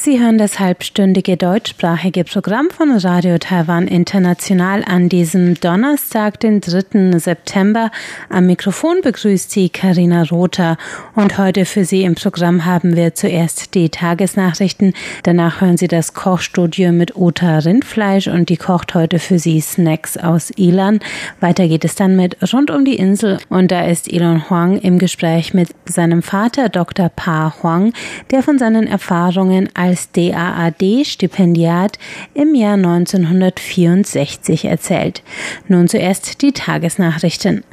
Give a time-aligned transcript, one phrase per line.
[0.00, 7.18] Sie hören das halbstündige deutschsprachige Programm von Radio Taiwan International an diesem Donnerstag, den 3.
[7.18, 7.90] September.
[8.28, 10.76] Am Mikrofon begrüßt Sie Karina Rother.
[11.16, 14.92] Und heute für Sie im Programm haben wir zuerst die Tagesnachrichten.
[15.24, 20.16] Danach hören Sie das Kochstudio mit Uta Rindfleisch und die kocht heute für Sie Snacks
[20.16, 21.00] aus Ilan.
[21.40, 25.00] Weiter geht es dann mit Rund um die Insel und da ist Elon Huang im
[25.00, 27.08] Gespräch mit seinem Vater Dr.
[27.08, 27.92] Pa Huang,
[28.30, 31.98] der von seinen Erfahrungen als DAAD-Stipendiat
[32.34, 35.22] im Jahr 1964 erzählt.
[35.66, 37.64] Nun zuerst die Tagesnachrichten.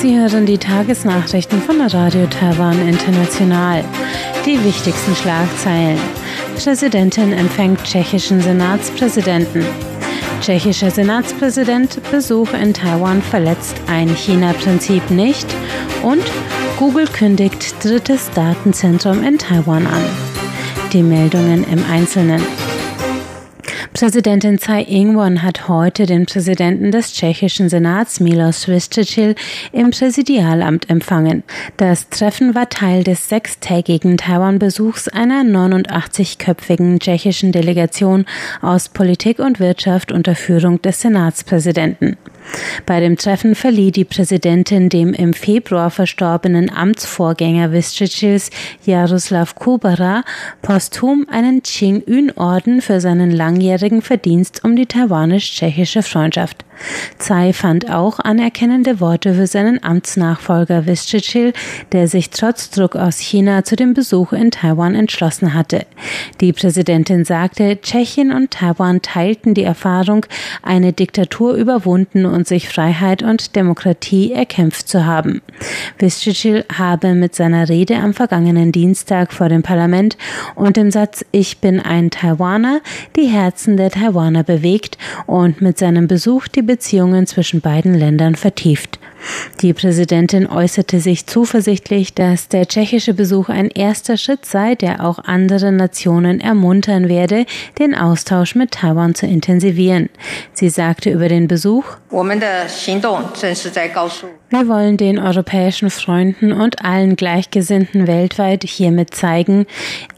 [0.00, 3.84] Sie hören die Tagesnachrichten von Radio Taiwan International.
[4.46, 5.98] Die wichtigsten Schlagzeilen.
[6.56, 9.66] Präsidentin empfängt tschechischen Senatspräsidenten.
[10.40, 15.46] Tschechischer Senatspräsident Besuch in Taiwan verletzt ein China-Prinzip nicht
[16.02, 16.22] und
[16.78, 20.04] Google kündigt drittes Datenzentrum in Taiwan an.
[20.92, 22.42] Die Meldungen im Einzelnen.
[23.98, 29.34] Präsidentin Tsai Ing-wen hat heute den Präsidenten des tschechischen Senats Milos Vystrčil
[29.72, 31.42] im Präsidialamt empfangen.
[31.78, 38.24] Das Treffen war Teil des sechstägigen Taiwan-Besuchs einer 89-köpfigen tschechischen Delegation
[38.62, 42.16] aus Politik und Wirtschaft unter Führung des Senatspräsidenten.
[42.86, 48.50] Bei dem Treffen verlieh die Präsidentin dem im Februar verstorbenen Amtsvorgänger Vystrčils
[48.84, 50.22] Jaroslav Kubara
[50.62, 56.64] posthum einen Qing-Yun-Orden für seinen langjährigen Verdienst um die taiwanisch-tschechische Freundschaft.
[57.18, 61.52] Tsai fand auch anerkennende Worte für seinen Amtsnachfolger Vystrčil,
[61.92, 65.86] der sich trotz Druck aus China zu dem Besuch in Taiwan entschlossen hatte.
[66.40, 70.26] Die Präsidentin sagte, Tschechien und Taiwan teilten die Erfahrung,
[70.62, 75.42] eine Diktatur überwunden und sich Freiheit und Demokratie erkämpft zu haben.
[75.98, 80.16] Vystrčil habe mit seiner Rede am vergangenen Dienstag vor dem Parlament
[80.54, 82.80] und dem Satz Ich bin ein Taiwaner
[83.16, 89.00] die Herzen der Taiwaner bewegt und mit seinem Besuch die Beziehungen zwischen beiden Ländern vertieft.
[89.60, 95.18] Die Präsidentin äußerte sich zuversichtlich, dass der tschechische Besuch ein erster Schritt sei, der auch
[95.18, 97.44] andere Nationen ermuntern werde,
[97.78, 100.08] den Austausch mit Taiwan zu intensivieren.
[100.52, 101.84] Sie sagte über den Besuch,
[104.50, 109.66] wir wollen den europäischen Freunden und allen Gleichgesinnten weltweit hiermit zeigen,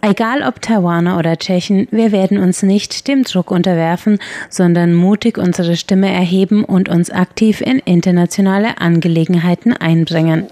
[0.02, 4.18] egal ob Taiwaner oder Tschechen, wir werden uns nicht dem Druck unterwerfen,
[4.48, 10.48] sondern mutig unsere Stimme erheben und uns aktiv in internationale Angelegenheiten einbringen.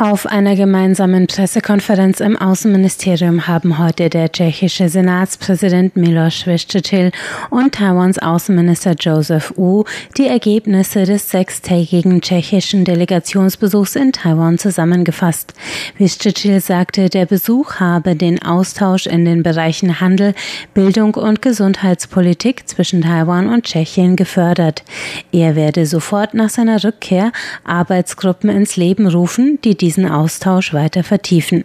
[0.00, 7.12] Auf einer gemeinsamen Pressekonferenz im Außenministerium haben heute der tschechische Senatspräsident Miloš Vystrčil
[7.50, 9.84] und Taiwans Außenminister Joseph Wu
[10.16, 15.52] die Ergebnisse des sechstägigen tschechischen Delegationsbesuchs in Taiwan zusammengefasst.
[15.98, 20.32] Vystrčil sagte, der Besuch habe den Austausch in den Bereichen Handel,
[20.72, 24.82] Bildung und Gesundheitspolitik zwischen Taiwan und Tschechien gefördert.
[25.30, 27.32] Er werde sofort nach seiner Rückkehr
[27.64, 31.64] Arbeitsgruppen ins Leben rufen, die die diesen Austausch weiter vertiefen.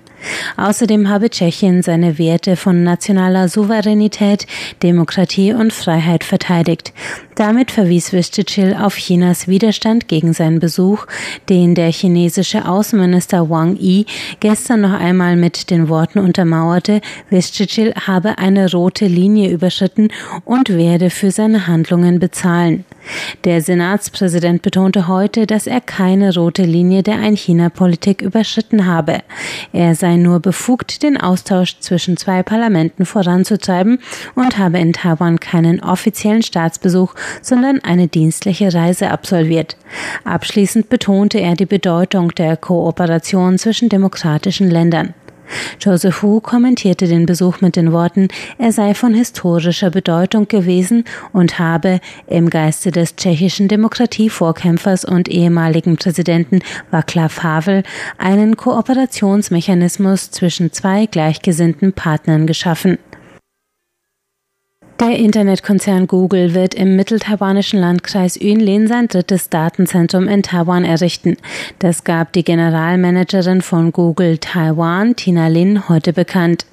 [0.57, 4.47] Außerdem habe Tschechien seine Werte von nationaler Souveränität,
[4.81, 6.91] Demokratie und Freiheit verteidigt.
[7.35, 11.05] Damit verwies Vystrčil auf Chinas Widerstand gegen seinen Besuch,
[11.49, 14.05] den der chinesische Außenminister Wang Yi
[14.39, 20.07] gestern noch einmal mit den Worten untermauerte, Vystrčil habe eine rote Linie überschritten
[20.45, 22.85] und werde für seine Handlungen bezahlen.
[23.43, 29.19] Der Senatspräsident betonte heute, dass er keine rote Linie der Ein-China-Politik überschritten habe.
[29.73, 33.99] Er sei nur befugt, den Austausch zwischen zwei Parlamenten voranzutreiben
[34.35, 39.77] und habe in Taiwan keinen offiziellen Staatsbesuch, sondern eine dienstliche Reise absolviert.
[40.23, 45.13] Abschließend betonte er die Bedeutung der Kooperation zwischen demokratischen Ländern.
[45.79, 48.27] Joseph Wu kommentierte den Besuch mit den Worten,
[48.57, 55.97] er sei von historischer Bedeutung gewesen und habe im Geiste des tschechischen Demokratievorkämpfers und ehemaligen
[55.97, 56.59] Präsidenten
[56.91, 57.83] Václav Havel
[58.17, 62.97] einen Kooperationsmechanismus zwischen zwei gleichgesinnten Partnern geschaffen.
[64.97, 71.35] Der Internetkonzern Google wird im mitteltaiwanischen Landkreis Yunlin sein drittes Datenzentrum in Taiwan errichten.
[71.79, 76.65] Das gab die Generalmanagerin von Google Taiwan, Tina Lin, heute bekannt.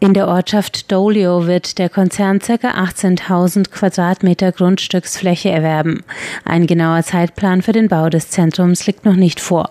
[0.00, 2.54] In der Ortschaft Dolio wird der Konzern ca.
[2.54, 6.02] 18.000 Quadratmeter Grundstücksfläche erwerben.
[6.44, 9.70] Ein genauer Zeitplan für den Bau des Zentrums liegt noch nicht vor.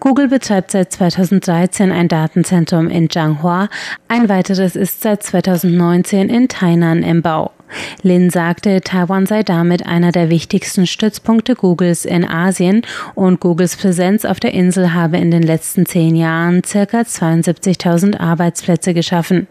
[0.00, 3.68] Google betreibt seit 2013 ein Datenzentrum in Zhanghua,
[4.08, 7.52] ein weiteres ist seit 2019 in Tainan im Bau.
[8.02, 12.82] Lin sagte, Taiwan sei damit einer der wichtigsten Stützpunkte Googles in Asien
[13.14, 18.94] und Googles Präsenz auf der Insel habe in den letzten zehn Jahren circa 72.000 Arbeitsplätze
[18.94, 19.46] geschaffen.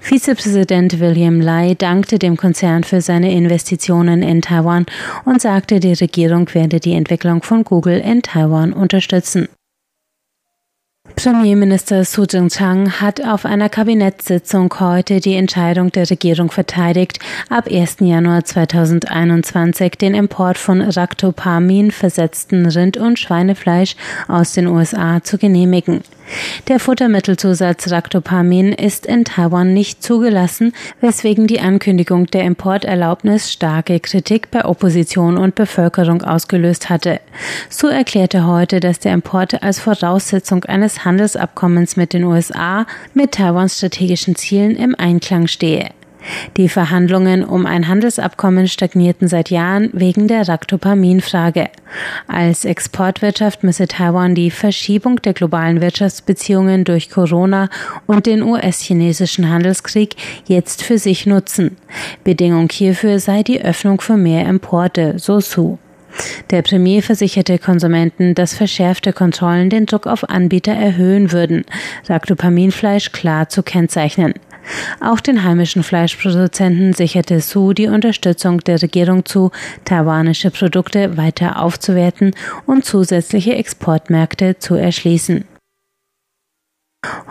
[0.00, 4.86] Vizepräsident William Lai dankte dem Konzern für seine Investitionen in Taiwan
[5.24, 9.48] und sagte, die Regierung werde die Entwicklung von Google in Taiwan unterstützen.
[11.18, 17.18] Premierminister Su Jing-chang hat auf einer Kabinettssitzung heute die Entscheidung der Regierung verteidigt,
[17.50, 17.96] ab 1.
[17.98, 23.96] Januar 2021 den Import von Ractopamin versetzten Rind- und Schweinefleisch
[24.28, 26.04] aus den USA zu genehmigen.
[26.68, 34.50] Der Futtermittelzusatz Ractopamin ist in Taiwan nicht zugelassen, weswegen die Ankündigung der Importerlaubnis starke Kritik
[34.50, 37.20] bei Opposition und Bevölkerung ausgelöst hatte.
[37.70, 43.78] So erklärte heute, dass der Import als Voraussetzung eines Handelsabkommens mit den USA mit Taiwans
[43.78, 45.88] strategischen Zielen im Einklang stehe.
[46.58, 51.70] Die Verhandlungen um ein Handelsabkommen stagnierten seit Jahren wegen der Ractopamin-Frage.
[52.26, 57.70] Als Exportwirtschaft müsse Taiwan die Verschiebung der globalen Wirtschaftsbeziehungen durch Corona
[58.06, 60.16] und den US-chinesischen Handelskrieg
[60.46, 61.78] jetzt für sich nutzen.
[62.24, 65.78] Bedingung hierfür sei die Öffnung für mehr Importe, so Su.
[66.50, 71.64] Der Premier versicherte Konsumenten, dass verschärfte Kontrollen den Druck auf Anbieter erhöhen würden,
[72.08, 74.34] Ractopaminfleisch klar zu kennzeichnen.
[75.00, 79.50] Auch den heimischen Fleischproduzenten sicherte Su die Unterstützung der Regierung zu,
[79.84, 82.34] taiwanische Produkte weiter aufzuwerten
[82.66, 85.44] und zusätzliche Exportmärkte zu erschließen.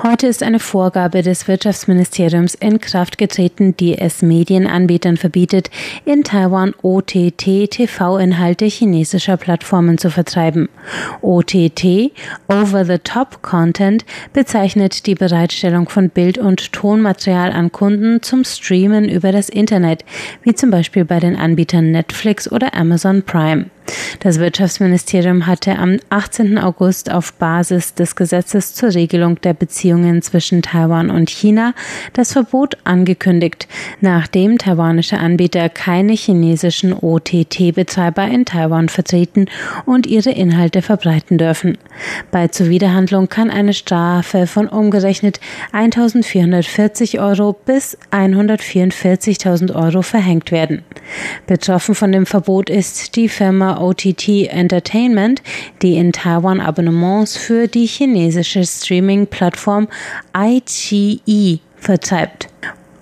[0.02, 5.70] Heute ist eine Vorgabe des Wirtschaftsministeriums in Kraft getreten, die es Medienanbietern verbietet,
[6.06, 10.70] in Taiwan OTT-TV-Inhalte chinesischer Plattformen zu vertreiben.
[11.22, 12.12] OTT,
[12.48, 19.50] Over-the-Top Content, bezeichnet die Bereitstellung von Bild- und Tonmaterial an Kunden zum Streamen über das
[19.50, 20.06] Internet,
[20.44, 23.66] wie zum Beispiel bei den Anbietern Netflix oder Amazon Prime.
[24.20, 26.58] Das Wirtschaftsministerium hatte am 18.
[26.58, 31.74] August auf Basis des Gesetzes zur Regelung der Beziehungen zwischen Taiwan und China
[32.14, 33.68] das Verbot angekündigt,
[34.02, 39.46] nachdem taiwanische Anbieter keine chinesischen OTT-Betreiber in Taiwan vertreten
[39.86, 41.78] und ihre Inhalte verbreiten dürfen.
[42.32, 45.40] Bei Zuwiderhandlung kann eine Strafe von umgerechnet
[45.72, 50.84] 1440 Euro bis 144.000 Euro verhängt werden.
[51.46, 55.42] Betroffen von dem Verbot ist die Firma OTT Entertainment,
[55.82, 59.88] die in Taiwan Abonnements für die chinesische Streaming-Plattform
[60.36, 62.50] iQIYI vertreibt.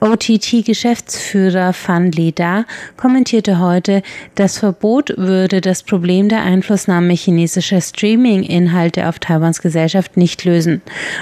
[0.05, 4.03] OTT-Geschäftsführer Fan Da kommentierte heute,
[4.35, 10.81] das Verbot würde das Problem der Einflussnahme chinesischer Streaming-Inhalte auf Taiwans Gesellschaft nicht lösen.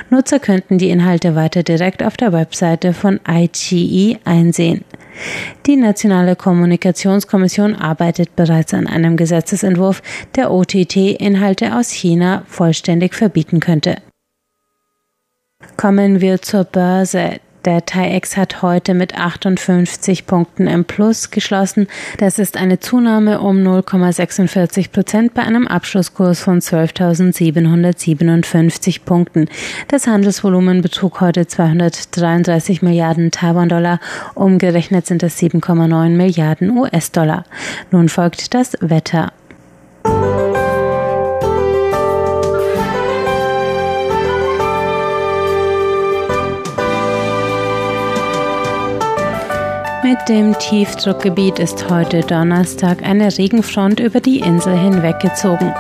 [0.09, 4.83] Nutzer könnten die Inhalte weiter direkt auf der Webseite von iQIYI einsehen.
[5.65, 10.01] Die Nationale Kommunikationskommission arbeitet bereits an einem Gesetzesentwurf,
[10.35, 13.97] der OTT-Inhalte aus China vollständig verbieten könnte.
[15.77, 17.39] Kommen wir zur Börse.
[17.65, 21.87] Der TAIEX hat heute mit 58 Punkten im Plus geschlossen.
[22.17, 29.47] Das ist eine Zunahme um 0,46 Prozent bei einem Abschlusskurs von 12.757 Punkten.
[29.87, 34.01] Das Handelsvolumen betrug heute 233 Milliarden Taiwan-Dollar.
[34.35, 37.45] Umgerechnet sind es 7,9 Milliarden US-Dollar.
[37.91, 39.31] Nun folgt das Wetter.
[50.03, 55.73] Mit dem Tiefdruckgebiet ist heute Donnerstag eine Regenfront über die Insel hinweggezogen.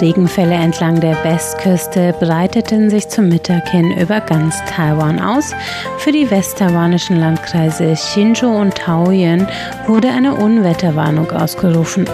[0.00, 5.54] Regenfälle entlang der Westküste breiteten sich zum Mittag hin über ganz Taiwan aus.
[5.98, 9.46] Für die westtaiwanischen Landkreise Hsinchu und Taoyuan
[9.86, 12.10] wurde eine Unwetterwarnung ausgerufen.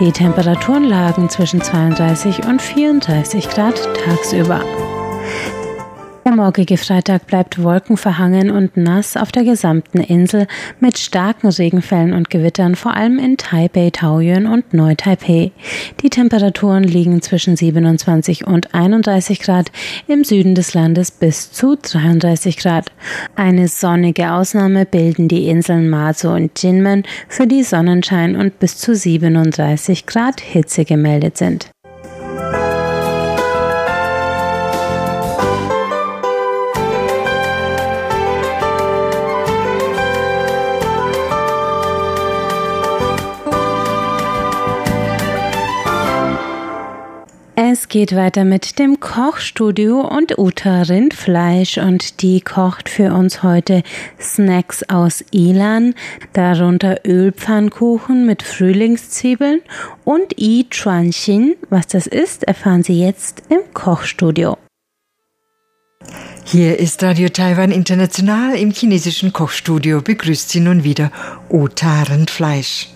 [0.00, 4.60] Die Temperaturen lagen zwischen 32 und 34 Grad tagsüber.
[6.26, 10.46] Der morgige Freitag bleibt wolkenverhangen und nass auf der gesamten Insel
[10.78, 15.50] mit starken Regenfällen und Gewittern, vor allem in Taipei, Taoyuan und Neu-Taipei.
[16.02, 19.72] Die Temperaturen liegen zwischen 27 und 31 Grad,
[20.08, 22.92] im Süden des Landes bis zu 33 Grad.
[23.34, 28.94] Eine sonnige Ausnahme bilden die Inseln Mazo und Jinmen, für die Sonnenschein und bis zu
[28.94, 31.70] 37 Grad Hitze gemeldet sind.
[47.72, 53.84] Es geht weiter mit dem Kochstudio und Uta Rindfleisch und die kocht für uns heute
[54.20, 55.94] Snacks aus Ilan,
[56.32, 59.60] darunter Ölpfannkuchen mit Frühlingszwiebeln
[60.02, 61.54] und I Chuanxin.
[61.68, 64.58] Was das ist, erfahren Sie jetzt im Kochstudio.
[66.44, 70.02] Hier ist Radio Taiwan International im chinesischen Kochstudio.
[70.02, 71.12] Begrüßt Sie nun wieder
[71.48, 72.88] Uta Rindfleisch.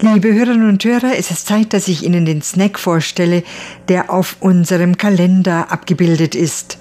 [0.00, 3.42] Liebe Hörerinnen und Hörer, es ist Zeit, dass ich Ihnen den Snack vorstelle,
[3.88, 6.78] der auf unserem Kalender abgebildet ist.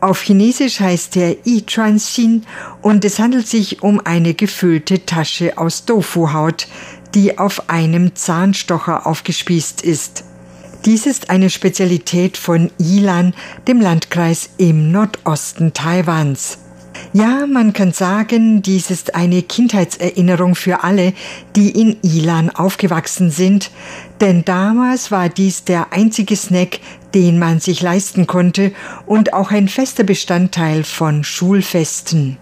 [0.00, 2.46] Auf Chinesisch heißt er Yi Xin
[2.82, 6.68] und es handelt sich um eine gefüllte Tasche aus Tofuhaut,
[7.14, 10.24] die auf einem Zahnstocher aufgespießt ist.
[10.84, 13.34] Dies ist eine Spezialität von Yilan,
[13.66, 16.58] dem Landkreis im Nordosten Taiwans.
[17.14, 21.14] Ja, man kann sagen, dies ist eine Kindheitserinnerung für alle,
[21.56, 23.70] die in Ilan aufgewachsen sind,
[24.20, 26.80] denn damals war dies der einzige Snack,
[27.14, 28.72] den man sich leisten konnte
[29.06, 32.36] und auch ein fester Bestandteil von Schulfesten.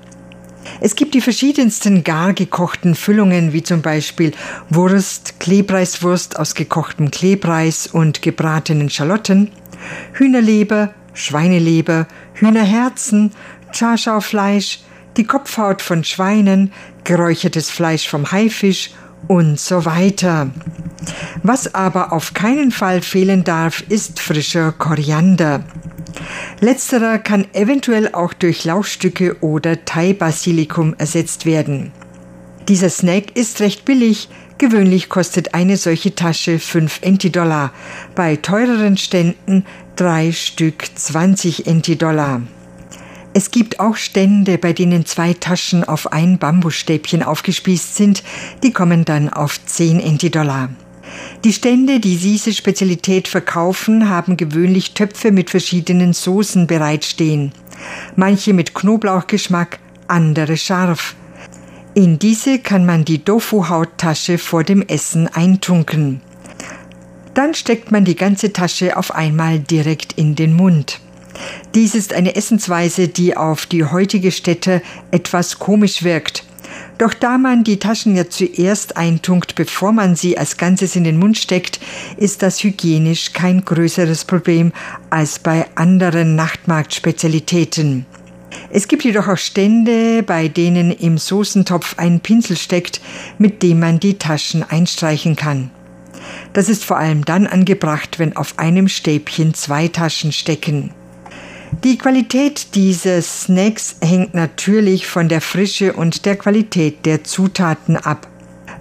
[0.80, 4.32] Es gibt die verschiedensten gar gekochten Füllungen, wie zum Beispiel
[4.68, 9.52] Wurst, Klebreiswurst aus gekochtem Klebreis und gebratenen Schalotten,
[10.14, 13.30] Hühnerleber, Schweineleber, Hühnerherzen,
[13.76, 14.80] Chaschaufleisch,
[15.16, 16.73] die Kopfhaut von Schweinen,
[17.04, 18.90] geräuchertes Fleisch vom Haifisch
[19.28, 20.50] und so weiter.
[21.42, 25.62] Was aber auf keinen Fall fehlen darf, ist frischer Koriander.
[26.61, 31.92] Letzterer kann eventuell auch durch Lauchstücke oder Thai-Basilikum ersetzt werden.
[32.68, 37.73] Dieser Snack ist recht billig, gewöhnlich kostet eine solche Tasche 5 Enti-Dollar,
[38.14, 39.66] bei teureren Ständen
[39.97, 42.40] drei Stück 20 Enti-Dollar.
[43.38, 48.23] Es gibt auch Stände, bei denen zwei Taschen auf ein Bambusstäbchen aufgespießt sind,
[48.62, 50.71] die kommen dann auf 10 Enti-Dollar.
[51.45, 57.52] Die Stände, die diese Spezialität verkaufen, haben gewöhnlich Töpfe mit verschiedenen Soßen bereitstehen.
[58.14, 61.14] Manche mit Knoblauchgeschmack, andere scharf.
[61.93, 66.23] In diese kann man die Tofu-Hauttasche vor dem Essen eintunken.
[67.35, 71.00] Dann steckt man die ganze Tasche auf einmal direkt in den Mund.
[71.74, 76.44] Dies ist eine Essensweise, die auf die heutige Stätte etwas komisch wirkt.
[76.98, 81.18] Doch da man die Taschen ja zuerst eintunkt, bevor man sie als Ganzes in den
[81.18, 81.78] Mund steckt,
[82.16, 84.72] ist das hygienisch kein größeres Problem
[85.10, 88.06] als bei anderen Nachtmarktspezialitäten.
[88.70, 93.00] Es gibt jedoch auch Stände, bei denen im Soßentopf ein Pinsel steckt,
[93.38, 95.70] mit dem man die Taschen einstreichen kann.
[96.54, 100.92] Das ist vor allem dann angebracht, wenn auf einem Stäbchen zwei Taschen stecken.
[101.85, 108.28] Die Qualität dieses Snacks hängt natürlich von der Frische und der Qualität der Zutaten ab.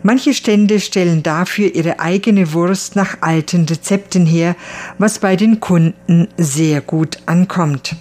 [0.02, 4.56] Manche Stände stellen dafür ihre eigene Wurst nach alten Rezepten her,
[4.98, 7.96] was bei den Kunden sehr gut ankommt.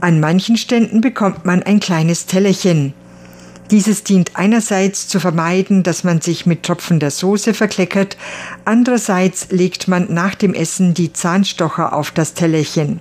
[0.00, 2.94] An manchen Ständen bekommt man ein kleines Tellerchen.
[3.70, 8.16] Dieses dient einerseits zu vermeiden, dass man sich mit tropfender Soße verkleckert,
[8.64, 13.00] andererseits legt man nach dem Essen die Zahnstocher auf das Tellerchen.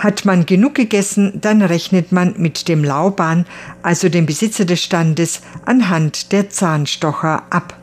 [0.00, 3.44] Hat man genug gegessen, dann rechnet man mit dem Lauban,
[3.82, 7.76] also dem Besitzer des Standes, anhand der Zahnstocher ab.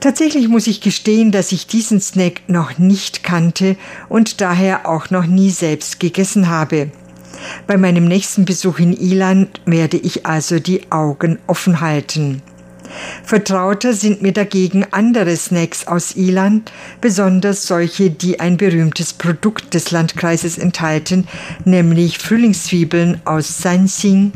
[0.00, 3.76] Tatsächlich muss ich gestehen, dass ich diesen Snack noch nicht kannte
[4.08, 6.90] und daher auch noch nie selbst gegessen habe.
[7.68, 12.42] Bei meinem nächsten Besuch in Irland werde ich also die Augen offen halten.
[13.24, 19.90] Vertrauter sind mir dagegen andere Snacks aus Irland, besonders solche, die ein berühmtes Produkt des
[19.90, 21.26] Landkreises enthalten,
[21.64, 24.32] nämlich Frühlingszwiebeln aus Sanxing.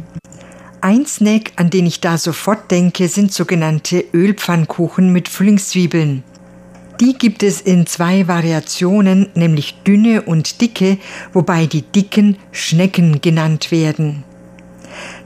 [0.80, 6.22] Ein Snack, an den ich da sofort denke, sind sogenannte Ölpfannkuchen mit Frühlingszwiebeln.
[7.00, 10.98] Die gibt es in zwei Variationen, nämlich dünne und dicke,
[11.32, 14.24] wobei die dicken Schnecken genannt werden.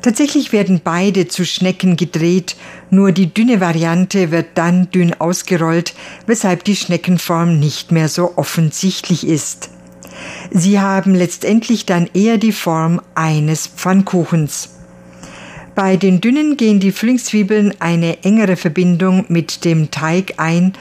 [0.02, 2.56] Tatsächlich werden beide zu Schnecken gedreht,
[2.90, 5.94] nur die dünne Variante wird dann dünn ausgerollt,
[6.26, 9.70] weshalb die Schneckenform nicht mehr so offensichtlich ist.
[10.50, 14.70] Sie haben letztendlich dann eher die Form eines Pfannkuchens.
[15.74, 20.72] Bei den dünnen gehen die Frühlingszwiebeln eine engere Verbindung mit dem Teig ein,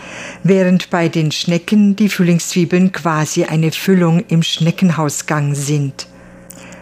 [0.44, 6.08] während bei den Schnecken die Frühlingszwiebeln quasi eine Füllung im Schneckenhausgang sind.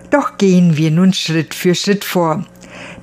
[0.10, 2.46] Doch gehen wir nun Schritt für Schritt vor.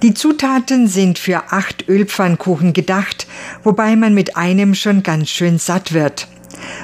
[0.02, 3.26] Die Zutaten sind für acht Ölpfannkuchen gedacht,
[3.62, 6.28] wobei man mit einem schon ganz schön satt wird.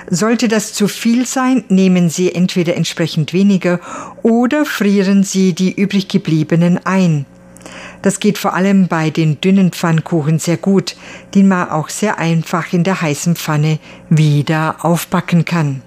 [0.09, 3.81] Sollte das zu viel sein, nehmen Sie entweder entsprechend weniger
[4.23, 7.27] oder frieren Sie die übrig gebliebenen ein.
[8.03, 10.97] Das geht vor allem bei den dünnen Pfannkuchen sehr gut,
[11.35, 15.83] die man auch sehr einfach in der heißen Pfanne wieder aufbacken kann.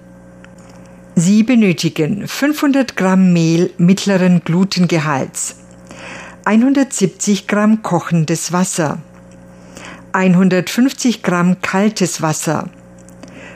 [1.16, 5.58] Sie benötigen 500 Gramm Mehl mittleren Glutengehalts,
[6.44, 8.98] 170 Gramm kochendes Wasser,
[10.12, 12.68] 150 Gramm kaltes Wasser,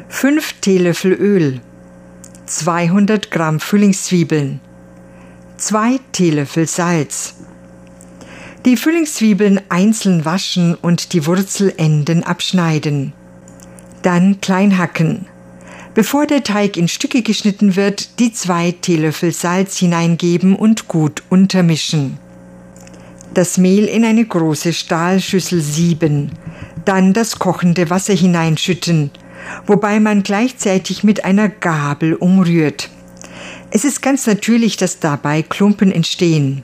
[0.09, 1.61] 5 Teelöffel Öl,
[2.47, 4.61] 200 Gramm Frühlingszwiebeln,
[5.57, 7.35] 2 Teelöffel Salz.
[8.67, 13.12] Die Frühlingszwiebeln einzeln waschen und die Wurzelenden abschneiden.
[14.03, 15.27] Dann klein hacken.
[15.99, 22.19] Bevor der Teig in Stücke geschnitten wird, die zwei Teelöffel Salz hineingeben und gut untermischen.
[23.35, 26.31] Das Mehl in eine große Stahlschüssel sieben,
[26.85, 29.11] dann das kochende Wasser hineinschütten,
[29.67, 32.90] wobei man gleichzeitig mit einer Gabel umrührt.
[33.73, 36.62] Es ist ganz natürlich, dass dabei Klumpen entstehen.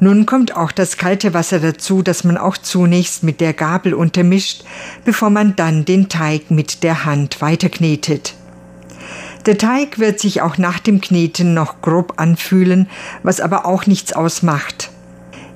[0.00, 4.64] Nun kommt auch das kalte Wasser dazu, das man auch zunächst mit der Gabel untermischt,
[5.04, 8.34] bevor man dann den Teig mit der Hand weiterknetet.
[9.46, 12.88] Der Teig wird sich auch nach dem Kneten noch grob anfühlen,
[13.22, 14.90] was aber auch nichts ausmacht.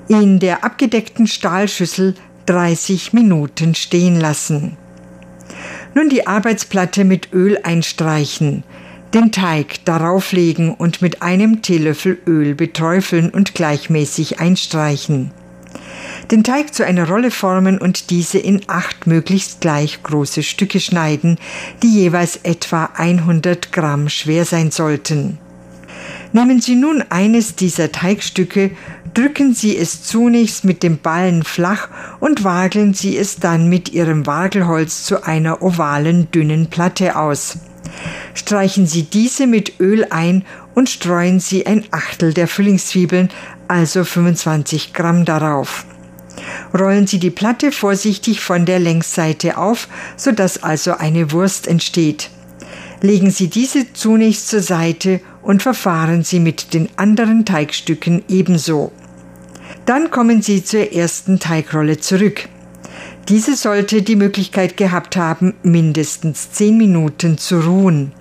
[0.08, 2.14] In der abgedeckten Stahlschüssel
[2.46, 4.76] 30 Minuten stehen lassen.
[5.94, 8.62] Nun die Arbeitsplatte mit Öl einstreichen,
[9.14, 15.30] den Teig darauf legen und mit einem Teelöffel Öl beträufeln und gleichmäßig einstreichen.
[16.30, 21.38] Den Teig zu einer Rolle formen und diese in acht möglichst gleich große Stücke schneiden,
[21.82, 25.38] die jeweils etwa 100 Gramm schwer sein sollten.
[26.32, 28.72] Nehmen Sie nun eines dieser Teigstücke,
[29.14, 31.88] drücken Sie es zunächst mit dem Ballen flach
[32.20, 37.58] und wageln Sie es dann mit Ihrem Wagelholz zu einer ovalen dünnen Platte aus.
[38.34, 40.44] Streichen Sie diese mit Öl ein
[40.74, 43.30] und streuen Sie ein Achtel der Frühlingszwiebeln,
[43.66, 45.84] also 25 Gramm darauf.
[46.76, 52.30] Rollen Sie die Platte vorsichtig von der Längsseite auf, sodass also eine Wurst entsteht.
[53.00, 58.92] Legen Sie diese zunächst zur Seite und verfahren Sie mit den anderen Teigstücken ebenso.
[59.86, 62.48] Dann kommen Sie zur ersten Teigrolle zurück.
[63.28, 68.12] Diese sollte die Möglichkeit gehabt haben, mindestens zehn Minuten zu ruhen.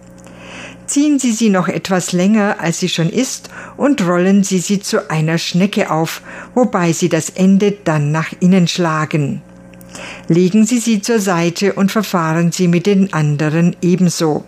[0.85, 5.09] Ziehen Sie sie noch etwas länger, als sie schon ist, und rollen Sie sie zu
[5.09, 6.21] einer Schnecke auf,
[6.55, 9.41] wobei Sie das Ende dann nach innen schlagen.
[10.27, 14.43] Legen Sie sie zur Seite und verfahren Sie mit den anderen ebenso.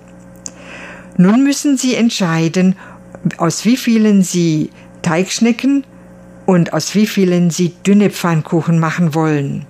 [1.18, 2.76] Nun müssen Sie entscheiden,
[3.38, 4.72] aus wie vielen Sie
[5.04, 5.86] Teigschnecken
[6.46, 9.66] und aus wie vielen Sie dünne Pfannkuchen machen wollen.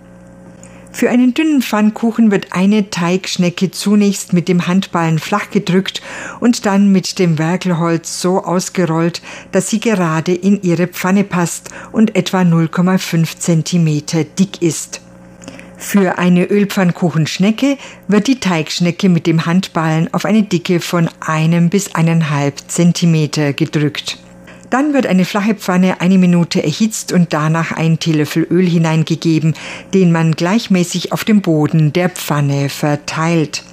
[0.91, 6.01] Für einen dünnen Pfannkuchen wird eine Teigschnecke zunächst mit dem Handballen flach gedrückt
[6.39, 9.21] und dann mit dem Werkelholz so ausgerollt,
[9.51, 15.01] dass sie gerade in ihre Pfanne passt und etwa 0,5 cm dick ist.
[15.77, 17.77] Für eine Ölpfannkuchenschnecke
[18.09, 24.17] wird die Teigschnecke mit dem Handballen auf eine Dicke von einem bis eineinhalb Zentimeter gedrückt.
[24.69, 29.55] Dann wird eine flache Pfanne eine Minute erhitzt und danach ein Teelöffel Öl hineingegeben,
[29.93, 33.63] den man gleichmäßig auf dem Boden der Pfanne verteilt.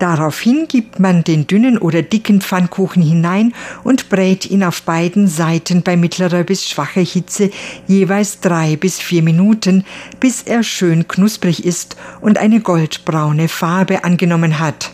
[0.00, 3.54] Daraufhin gibt man den dünnen oder dicken Pfannkuchen hinein
[3.84, 7.50] und brät ihn auf beiden Seiten bei mittlerer bis schwacher Hitze
[7.86, 9.84] jeweils drei bis vier Minuten,
[10.18, 14.90] bis er schön knusprig ist und eine goldbraune Farbe angenommen hat.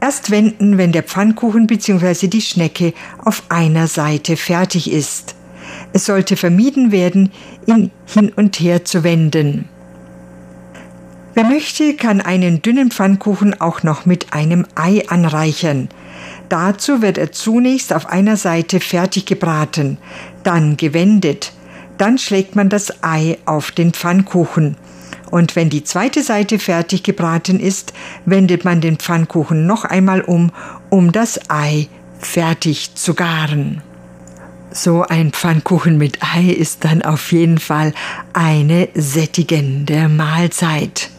[0.00, 2.28] Erst wenden, wenn der Pfannkuchen bzw.
[2.28, 5.34] die Schnecke auf einer Seite fertig ist.
[5.92, 7.32] Es sollte vermieden werden,
[7.66, 9.68] ihn hin und her zu wenden.
[11.34, 15.88] Wer möchte, kann einen dünnen Pfannkuchen auch noch mit einem Ei anreichern.
[16.48, 19.98] Dazu wird er zunächst auf einer Seite fertig gebraten,
[20.42, 21.52] dann gewendet,
[21.98, 24.76] dann schlägt man das Ei auf den Pfannkuchen.
[25.30, 27.92] Und wenn die zweite Seite fertig gebraten ist,
[28.26, 30.50] wendet man den Pfannkuchen noch einmal um,
[30.88, 31.88] um das Ei
[32.18, 33.82] fertig zu garen.
[34.72, 37.92] So ein Pfannkuchen mit Ei ist dann auf jeden Fall
[38.32, 41.10] eine sättigende Mahlzeit.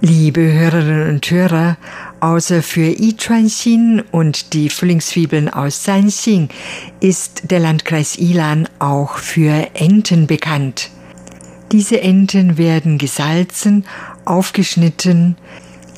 [0.00, 1.76] Liebe Hörerinnen und Hörer,
[2.20, 6.50] außer für Yichuanxin und die Frühlingszwiebeln aus Sanxing
[7.00, 10.90] ist der Landkreis Ilan auch für Enten bekannt.
[11.74, 13.84] Diese Enten werden gesalzen,
[14.24, 15.34] aufgeschnitten,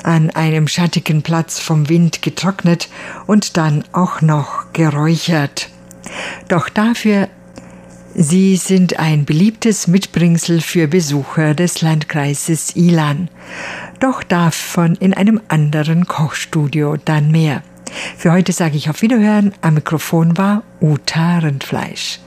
[0.04, 2.88] an einem schattigen Platz vom Wind getrocknet
[3.26, 5.68] und dann auch noch geräuchert.
[6.48, 7.28] Doch dafür
[8.14, 13.28] Sie sind ein beliebtes Mitbringsel für Besucher des Landkreises Ilan.
[14.00, 17.62] Doch davon in einem anderen Kochstudio dann mehr.
[18.16, 19.52] Für heute sage ich auf Wiederhören.
[19.60, 22.20] Am Mikrofon war Uta Rindfleisch.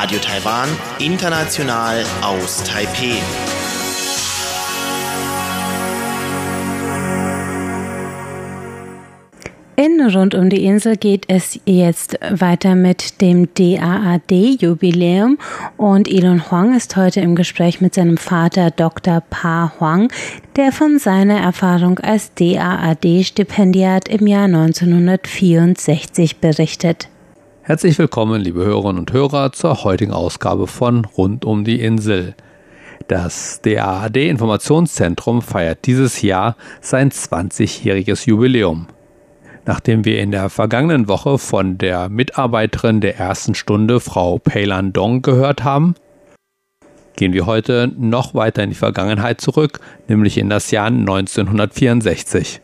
[0.00, 0.68] Radio Taiwan,
[1.00, 3.18] international aus Taipeh.
[9.74, 15.36] In Rund um die Insel geht es jetzt weiter mit dem DAAD-Jubiläum
[15.76, 19.20] und Elon Huang ist heute im Gespräch mit seinem Vater Dr.
[19.28, 20.12] Pa Huang,
[20.54, 27.08] der von seiner Erfahrung als DAAD-Stipendiat im Jahr 1964 berichtet.
[27.68, 32.34] Herzlich willkommen, liebe Hörerinnen und Hörer, zur heutigen Ausgabe von Rund um die Insel.
[33.08, 38.86] Das DAAD-Informationszentrum feiert dieses Jahr sein 20-jähriges Jubiläum.
[39.66, 45.20] Nachdem wir in der vergangenen Woche von der Mitarbeiterin der ersten Stunde, Frau Peilan Dong,
[45.20, 45.94] gehört haben,
[47.16, 52.62] gehen wir heute noch weiter in die Vergangenheit zurück, nämlich in das Jahr 1964.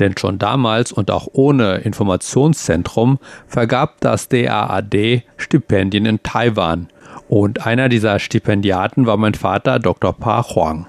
[0.00, 6.88] Denn schon damals und auch ohne Informationszentrum vergab das DAAD Stipendien in Taiwan.
[7.28, 10.12] Und einer dieser Stipendiaten war mein Vater Dr.
[10.12, 10.86] Pa Huang.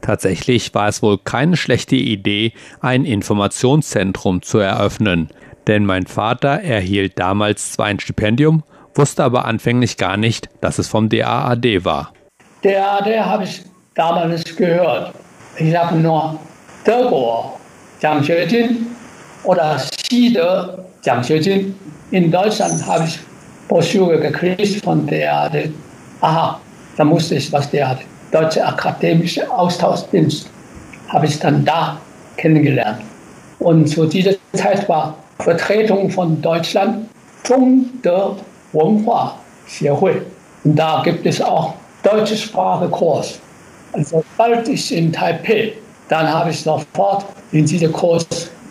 [0.00, 5.28] Tatsächlich war es wohl keine schlechte Idee, ein Informationszentrum zu eröffnen,
[5.66, 10.88] denn mein Vater erhielt damals zwar ein Stipendium, wusste aber anfänglich gar nicht, dass es
[10.88, 12.12] vom DAAD war.
[12.62, 13.62] DAAD habe ich
[13.94, 15.14] damals gehört.
[15.58, 16.38] Ich habe nur
[16.82, 17.59] 德国
[17.99, 18.87] 奖学金
[19.43, 21.73] oder Xide奖学金.
[22.11, 23.19] In Deutschland habe ich
[23.67, 25.69] Broschüre gekriegt von DAAD.
[26.21, 26.59] Aha,
[26.97, 27.99] da musste ich was DAAD
[28.31, 30.49] Deutsche Akademische Austauschdienst
[31.07, 31.97] habe ich dann da
[32.35, 33.01] kennengelernt.
[33.59, 37.07] Und zu dieser Zeit war Vertretung von Deutschland
[37.43, 38.35] Zhongde
[38.73, 40.21] Wenhua Xiehui.
[40.63, 43.39] Und da gibt es auch deutsche Sprachekurs.
[43.93, 45.73] Also sobald ich in Taipei,
[46.10, 48.26] dann habe ich sofort in diesen Kurs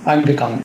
[0.06, 0.62] eingegangen.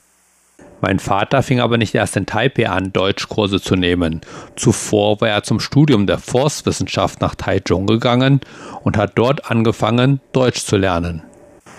[0.81, 4.21] Mein Vater fing aber nicht erst in Taipei an, Deutschkurse zu nehmen.
[4.57, 8.41] Zuvor war er zum Studium der Forstwissenschaft nach Taichung gegangen
[8.83, 11.23] und hat dort angefangen, Deutsch zu lernen.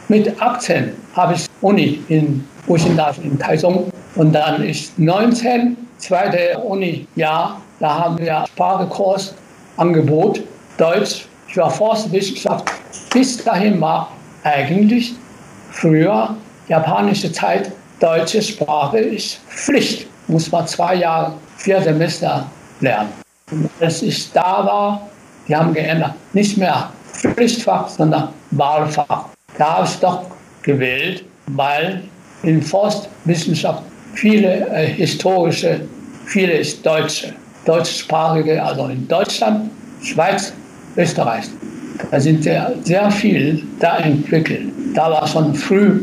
[0.08, 7.62] Mit 18 habe ich Uni in Buchendorf in Taichung und dann ist 19, zweite Uni-Jahr,
[7.80, 9.36] da haben wir Sprachekurs
[9.78, 10.42] Angebot,
[10.78, 12.72] Deutsch für Forstwissenschaft.
[13.14, 14.15] Bis dahin war
[14.46, 15.16] eigentlich
[15.72, 16.36] früher
[16.68, 22.46] japanische Zeit deutsche Sprache ist Pflicht, muss man zwei Jahre, vier Semester
[22.80, 23.10] lernen.
[23.52, 25.10] Und als ich da war,
[25.48, 29.26] die haben geändert, nicht mehr Pflichtfach, sondern Wahlfach.
[29.58, 30.26] Da habe ich doch
[30.62, 32.04] gewählt, weil
[32.44, 35.82] in Forstwissenschaft viele äh, historische,
[36.26, 37.34] viele ist deutsche,
[37.66, 40.54] deutschsprachige, also in Deutschland, Schweiz,
[40.98, 41.46] Österreich.
[42.12, 44.70] Da sind sehr, sehr viel da entwickelt.
[44.94, 46.02] Da war schon früh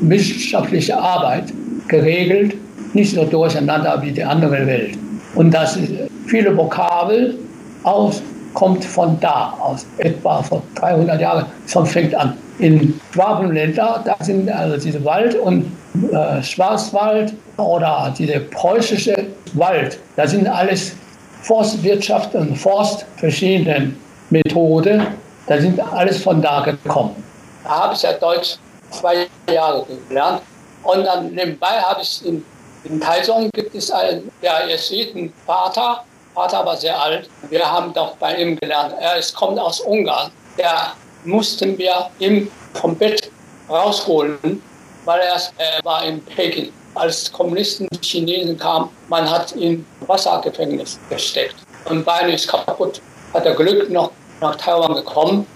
[0.00, 1.44] wissenschaftliche Arbeit
[1.88, 2.54] geregelt,
[2.92, 4.98] nicht so durcheinander wie die andere Welt.
[5.34, 5.78] Und das
[6.26, 7.38] viele Vokabel
[7.82, 8.22] aus
[8.54, 12.34] kommt von da aus, etwa vor 300 Jahren, schon fängt an.
[12.58, 15.64] In Schwabenländer, da sind also diese Wald und
[16.12, 19.14] äh, Schwarzwald oder diese preußische
[19.54, 20.94] Wald, da sind alles
[21.42, 23.92] Forstwirtschaft und Forst, verschiedene
[24.32, 25.06] Methoden,
[25.46, 27.22] da sind alles von da gekommen.
[27.64, 28.56] Da habe ich ja Deutsch
[28.90, 30.42] zwei Jahre gelernt.
[30.82, 32.44] Und dann nebenbei habe ich in,
[32.84, 36.04] in Taichung gibt es einen ja, Jesuitenpater.
[36.34, 37.28] Vater war sehr alt.
[37.50, 38.94] Wir haben doch bei ihm gelernt.
[38.98, 40.30] Er ist, kommt aus Ungarn.
[40.56, 40.92] Der
[41.24, 43.30] mussten wir ihm vom Bett
[43.68, 44.62] rausholen,
[45.04, 46.72] weil er äh, war in Peking.
[46.94, 51.56] Als Kommunisten Chinesen kamen, man hat ihn Wassergefängnis gesteckt.
[51.84, 53.00] Und Bein ist kaputt.
[53.32, 54.10] Hat er Glück noch
[54.42, 55.46] nach Taiwan gekommen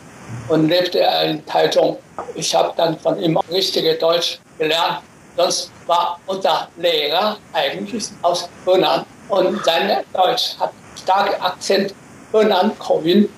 [0.48, 1.98] und lebte in Taichung.
[2.34, 5.00] Ich habe dann von ihm richtige Deutsch gelernt.
[5.36, 11.94] Sonst war unser Lehrer eigentlich aus Henan und sein Deutsch hat starken Akzent
[12.32, 13.28] Henan Kowin.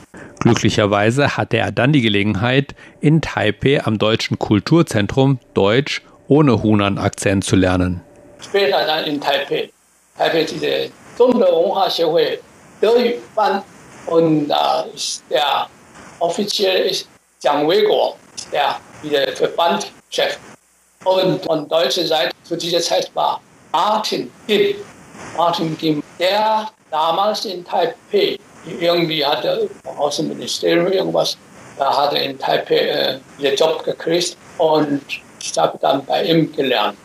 [0.41, 7.57] Glücklicherweise hatte er dann die Gelegenheit, in Taipei am Deutschen Kulturzentrum Deutsch ohne Hunan-Akzent zu
[7.57, 8.03] lernen.
[8.41, 9.71] Später dann in Taipei.
[10.17, 12.39] Taipei diese Zhongde Wenhua Xiehui
[12.81, 13.63] Deyu-Ban
[14.09, 14.55] und äh,
[15.31, 15.69] der
[16.19, 17.09] offiziell ist
[17.43, 18.17] Jiang Weiguo,
[18.53, 20.39] der wieder Verbandchef.
[21.05, 23.41] Und von deutscher Seite zu dieser Zeit war
[23.73, 24.77] Martin Kim.
[25.37, 28.39] Martin Kim, der damals in Taipei
[28.81, 31.37] irgendwie hatte aus dem Ministerium irgendwas,
[31.79, 35.03] da hatte in Taipei äh, den Job gekriegt und
[35.41, 36.99] ich habe dann bei ihm gelernt.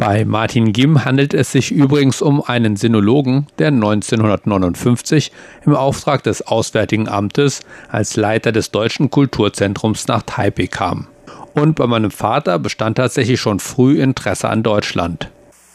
[0.00, 5.30] Bei Martin Gim handelt es sich übrigens um einen Sinologen, der 1959
[5.66, 7.60] im Auftrag des Auswärtigen Amtes
[7.90, 11.06] als Leiter des Deutschen Kulturzentrums nach Taipei kam.
[11.52, 15.28] Und bei meinem Vater bestand tatsächlich schon früh Interesse an Deutschland.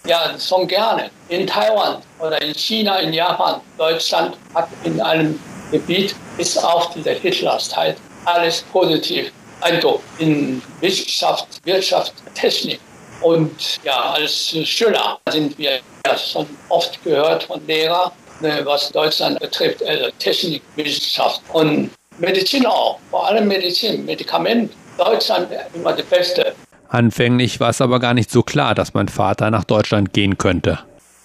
[0.08, 1.12] Ja, schon gerne.
[1.30, 5.40] In Taiwan oder in China, in Japan, Deutschland hat in einem
[5.72, 12.80] Gebiet bis auf diese Hitlerzeit alles positiv Eindruck in Wissenschaft, Wirtschaft, Technik.
[13.22, 19.40] Und ja, als Schüler sind wir ja schon oft gehört von Lehrern, ne, was Deutschland
[19.40, 24.72] betrifft, also Technik, Wissenschaft und Medizin auch, vor allem Medizin, Medikament.
[24.98, 26.56] Deutschland immer das Beste.
[26.88, 30.80] Anfänglich war es aber gar nicht so klar, dass mein Vater nach Deutschland gehen könnte.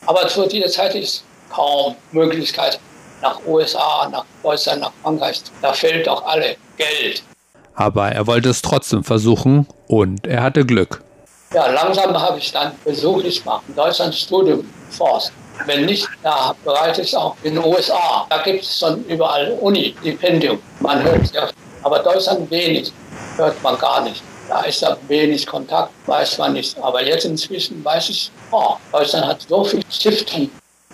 [0.06, 2.80] Aber zu dieser Zeit ist kaum Möglichkeit
[3.22, 5.42] nach USA, nach Deutschland, nach Frankreich.
[5.62, 7.22] Da fehlt auch alle Geld.
[7.74, 11.02] Aber er wollte es trotzdem versuchen und er hatte Glück.
[11.52, 15.32] Ja, langsam habe ich dann versucht, ich mache in Deutschland Studium Forst.
[15.66, 18.24] Wenn nicht, da bereite ich auch in den USA.
[18.30, 20.62] Da gibt es schon überall Uni-Stipendium.
[20.78, 21.50] Man hört ja,
[21.82, 22.92] aber Deutschland wenig,
[23.36, 24.22] hört man gar nicht.
[24.48, 26.78] Da ist ja wenig Kontakt, weiß man nicht.
[26.80, 30.48] Aber jetzt inzwischen weiß ich, oh, Deutschland hat so viel Stiftung.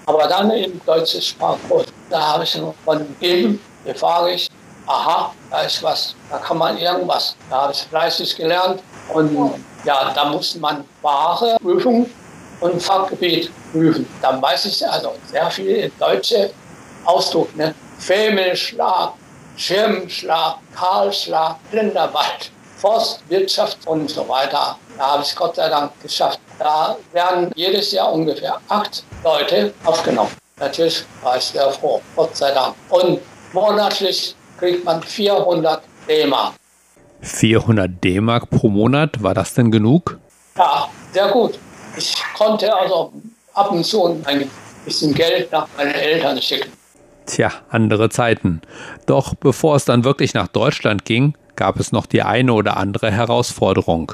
[0.07, 4.49] Aber dann im deutschen Sprachkurs, da habe ich von gegeben, erfahre ich,
[4.87, 7.37] aha, da ist was, da kann man irgendwas.
[7.51, 12.12] Da habe ich fleißig gelernt und ja, da muss man Ware prüfen
[12.61, 14.09] und Fachgebiet prüfen.
[14.22, 16.51] Dann weiß ich also sehr viel deutsche
[17.05, 17.75] Ausdruck, ne?
[17.99, 19.12] Femmelschlag,
[19.57, 22.51] Schirmschlag, Kahlschlag, Blinderwald.
[22.77, 24.77] Forstwirtschaft und so weiter.
[24.99, 26.38] Da habe ich Gott sei Dank geschafft.
[26.59, 30.31] Da werden jedes Jahr ungefähr acht Leute aufgenommen.
[30.59, 32.75] Natürlich war ich sehr froh, Gott sei Dank.
[32.90, 33.20] Und
[33.53, 36.55] monatlich kriegt man 400 D-Mark.
[37.21, 40.19] 400 D-Mark pro Monat, war das denn genug?
[40.57, 41.59] Ja, sehr gut.
[41.97, 43.12] Ich konnte also
[43.55, 44.51] ab und zu ein
[44.85, 46.71] bisschen Geld nach meinen Eltern schicken.
[47.27, 48.62] Tja, andere Zeiten.
[49.07, 53.11] Doch bevor es dann wirklich nach Deutschland ging, gab es noch die eine oder andere
[53.11, 54.12] Herausforderung.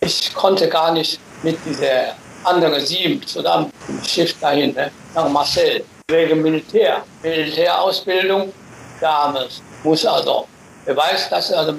[0.00, 3.70] Ich konnte gar nicht mit dieser anderen sieben zusammen
[4.04, 8.52] Schiff dahin, ne, nach Marseille, wegen Militär, Militärausbildung
[9.00, 9.62] damals.
[9.82, 10.46] Muss also,
[10.86, 11.72] weiß, dass er also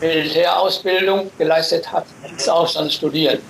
[0.00, 2.04] Militärausbildung geleistet hat,
[2.48, 3.40] auch schon studiert.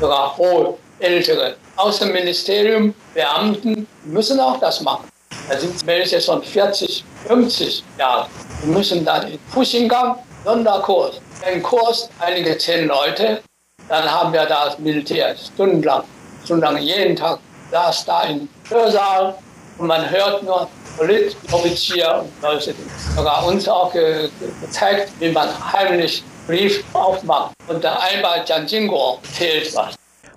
[0.00, 1.56] Sogar hohe Ältere.
[1.76, 5.08] Aus dem Ministerium, Beamten müssen auch das machen.
[5.48, 8.26] Da sind welche schon 40, 50 Jahre.
[8.62, 11.20] Die müssen dann in Puschingang Sonderkurs.
[11.44, 13.42] Ein Kurs, einige zehn Leute.
[13.88, 16.04] Dann haben wir da das Militär stundenlang,
[16.44, 17.38] stundenlang jeden Tag
[17.70, 19.34] saß da im Hörsaal
[19.78, 22.88] und man hört nur Politoffizier und solche Dinge.
[23.16, 24.28] Sogar uns auch ge
[24.60, 27.52] gezeigt, wie man heimlich Brief aufmacht.
[27.68, 29.94] Und der einmal Jianjinguo zählt was.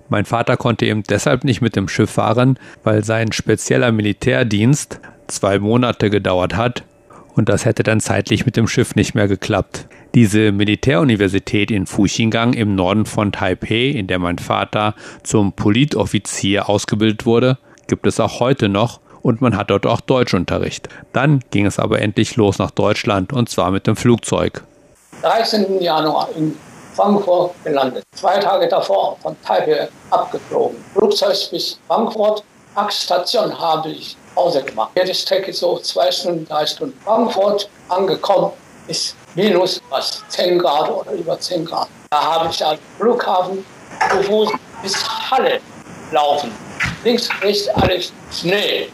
[0.08, 5.58] Mein Vater konnte eben deshalb nicht mit dem Schiff fahren, weil sein spezieller Militärdienst zwei
[5.58, 6.82] Monate gedauert hat
[7.38, 9.86] und das hätte dann zeitlich mit dem Schiff nicht mehr geklappt.
[10.14, 17.26] Diese Militäruniversität in Fuxingang im Norden von Taipei, in der mein Vater zum Politoffizier ausgebildet
[17.26, 20.88] wurde, gibt es auch heute noch und man hat dort auch Deutschunterricht.
[21.12, 24.64] Dann ging es aber endlich los nach Deutschland und zwar mit dem Flugzeug.
[25.22, 25.82] 13.
[25.82, 26.56] Januar in
[26.94, 28.04] Frankfurt gelandet.
[28.12, 30.78] Zwei Tage davor von Taipei abgeflogen.
[30.94, 32.42] Flugzeug bis Frankfurt.
[32.74, 34.92] Achsstation habe ich Pause gemacht.
[34.96, 36.98] Jede Strecke so zwei Stunden, drei Stunden.
[37.04, 38.52] Frankfurt angekommen
[38.86, 41.88] ist minus was, 10 Grad oder über 10 Grad.
[42.10, 43.64] Da habe ich am Flughafen
[44.10, 44.50] zu Fuß
[44.82, 44.96] bis
[45.30, 45.60] Halle
[46.12, 46.50] laufen.
[47.04, 48.88] Links, rechts alles Schnee.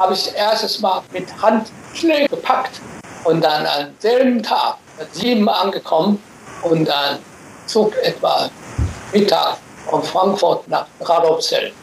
[0.00, 2.80] Habe ich erstes Mal mit Hand Schnee gepackt
[3.24, 4.78] und dann am selben Tag,
[5.12, 6.22] sieben angekommen
[6.62, 7.18] und dann
[7.66, 8.48] Zug etwa
[9.12, 9.58] Mittag
[9.90, 11.74] von Frankfurt nach Radolfzell.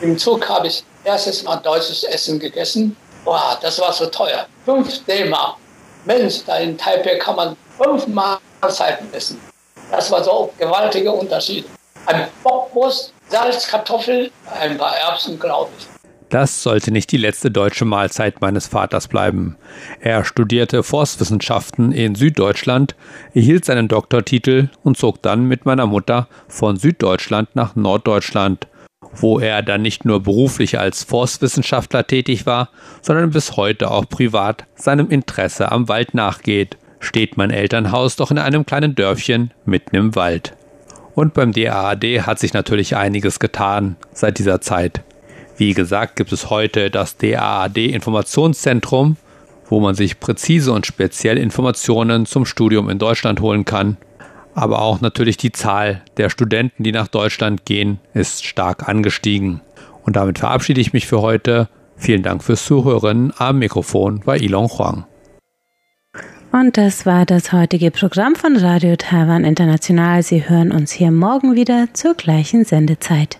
[0.00, 2.96] Im Zug habe ich erstes Mal deutsches Essen gegessen.
[3.24, 4.44] Boah, das war so teuer.
[4.64, 5.56] 5 D-Mark.
[6.04, 9.40] Mensch, da in Taipei kann man fünf Mahlzeiten essen.
[9.88, 11.64] Das war so ein gewaltiger Unterschied.
[12.06, 15.86] Ein Bockwurst, Salz, Kartoffel, ein paar Erbsen, glaube ich.
[16.32, 19.58] Das sollte nicht die letzte deutsche Mahlzeit meines Vaters bleiben.
[20.00, 22.96] Er studierte Forstwissenschaften in Süddeutschland,
[23.34, 28.66] erhielt seinen Doktortitel und zog dann mit meiner Mutter von Süddeutschland nach Norddeutschland,
[29.14, 32.70] wo er dann nicht nur beruflich als Forstwissenschaftler tätig war,
[33.02, 38.38] sondern bis heute auch privat seinem Interesse am Wald nachgeht, steht mein Elternhaus doch in
[38.38, 40.56] einem kleinen Dörfchen mitten im Wald.
[41.14, 45.02] Und beim DAAD hat sich natürlich einiges getan seit dieser Zeit.
[45.62, 49.16] Wie gesagt, gibt es heute das DAAD Informationszentrum,
[49.70, 53.96] wo man sich präzise und speziell Informationen zum Studium in Deutschland holen kann.
[54.56, 59.60] Aber auch natürlich die Zahl der Studenten, die nach Deutschland gehen, ist stark angestiegen.
[60.02, 61.68] Und damit verabschiede ich mich für heute.
[61.94, 63.32] Vielen Dank fürs Zuhören.
[63.38, 65.04] Am Mikrofon war Ilon Huang.
[66.50, 70.24] Und das war das heutige Programm von Radio Taiwan International.
[70.24, 73.38] Sie hören uns hier morgen wieder zur gleichen Sendezeit.